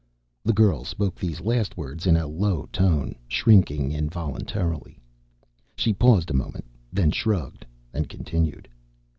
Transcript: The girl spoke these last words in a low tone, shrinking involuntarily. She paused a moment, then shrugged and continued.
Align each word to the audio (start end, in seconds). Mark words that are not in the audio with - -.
The 0.43 0.51
girl 0.51 0.83
spoke 0.83 1.13
these 1.13 1.41
last 1.41 1.77
words 1.77 2.07
in 2.07 2.17
a 2.17 2.25
low 2.25 2.67
tone, 2.73 3.13
shrinking 3.27 3.91
involuntarily. 3.91 4.99
She 5.75 5.93
paused 5.93 6.31
a 6.31 6.33
moment, 6.33 6.65
then 6.91 7.11
shrugged 7.11 7.67
and 7.93 8.09
continued. 8.09 8.67